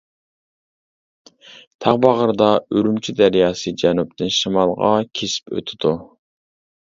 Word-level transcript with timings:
تاغ 1.85 1.99
باغرىدا 2.05 2.47
ئۈرۈمچى 2.77 3.15
دەرياسى 3.19 3.75
جەنۇبتىن 3.83 4.33
شىمالغا 4.39 4.91
كېسىپ 5.21 5.55
ئۆتىدۇ. 5.61 5.95